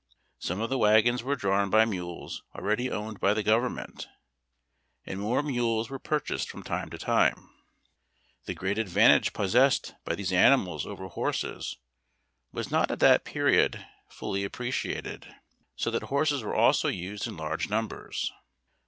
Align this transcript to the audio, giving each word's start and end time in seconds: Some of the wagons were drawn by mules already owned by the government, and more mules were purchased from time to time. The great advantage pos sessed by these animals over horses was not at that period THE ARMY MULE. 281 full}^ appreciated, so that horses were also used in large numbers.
Some 0.39 0.61
of 0.61 0.71
the 0.71 0.79
wagons 0.79 1.21
were 1.21 1.35
drawn 1.35 1.69
by 1.69 1.85
mules 1.85 2.41
already 2.55 2.89
owned 2.89 3.19
by 3.19 3.35
the 3.35 3.43
government, 3.43 4.07
and 5.05 5.19
more 5.19 5.43
mules 5.43 5.91
were 5.91 5.99
purchased 5.99 6.49
from 6.49 6.63
time 6.63 6.89
to 6.89 6.97
time. 6.97 7.51
The 8.45 8.55
great 8.55 8.79
advantage 8.79 9.31
pos 9.31 9.53
sessed 9.53 9.93
by 10.03 10.15
these 10.15 10.33
animals 10.33 10.87
over 10.87 11.07
horses 11.07 11.77
was 12.51 12.71
not 12.71 12.89
at 12.89 12.99
that 13.01 13.23
period 13.25 13.73
THE 13.73 13.77
ARMY 13.77 13.87
MULE. 14.21 14.33
281 14.49 14.49
full}^ 14.49 14.49
appreciated, 14.51 15.35
so 15.75 15.91
that 15.91 16.01
horses 16.05 16.41
were 16.41 16.55
also 16.55 16.87
used 16.87 17.27
in 17.27 17.37
large 17.37 17.69
numbers. 17.69 18.31